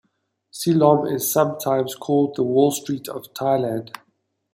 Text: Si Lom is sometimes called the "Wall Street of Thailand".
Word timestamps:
Si 0.49 0.73
Lom 0.73 1.05
is 1.05 1.31
sometimes 1.31 1.93
called 1.93 2.35
the 2.35 2.41
"Wall 2.41 2.71
Street 2.71 3.07
of 3.07 3.31
Thailand". 3.35 3.93